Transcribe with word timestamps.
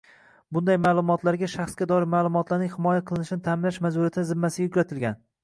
bunday 0.55 0.77
ma’lumotlarga 0.85 1.49
shaxsga 1.55 1.87
doir 1.91 2.07
ma’lumotlarning 2.15 2.73
himoya 2.77 3.05
qilinishini 3.11 3.45
ta’minlash 3.51 3.79
majburiyati 3.87 4.27
zimmasiga 4.33 4.69
yuklatilgan 4.73 5.23